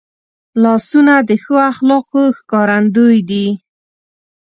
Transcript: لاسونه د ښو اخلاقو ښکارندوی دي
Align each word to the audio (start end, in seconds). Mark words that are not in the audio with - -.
لاسونه 0.63 1.15
د 1.29 1.31
ښو 1.43 1.55
اخلاقو 1.71 2.23
ښکارندوی 2.37 3.17
دي 3.29 3.47